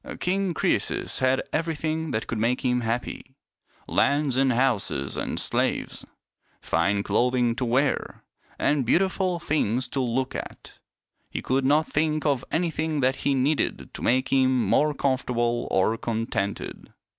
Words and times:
King 0.19 0.55
Croesus 0.55 1.19
had 1.19 1.43
everything 1.53 2.09
that 2.09 2.25
could 2.25 2.39
make 2.39 2.61
him 2.65 2.81
happy— 2.81 3.35
lands 3.87 4.35
and 4.35 4.51
houses 4.51 5.15
and 5.15 5.39
slaves, 5.39 6.07
fine 6.59 7.03
clothing 7.03 7.55
to 7.57 7.65
wear, 7.65 8.23
and 8.57 8.83
beautiful 8.83 9.37
things 9.37 9.87
to 9.89 9.99
look 10.01 10.33
at. 10.33 10.79
He 11.29 11.43
could 11.43 11.65
not 11.65 11.85
think 11.85 12.25
of 12.25 12.43
anything 12.51 13.01
that 13.01 13.17
he 13.17 13.35
needed 13.35 13.93
to 13.93 14.01
make 14.01 14.29
him 14.29 14.65
more 14.65 14.95
comfortable 14.95 15.67
or 15.69 15.95
contented. 15.99 16.91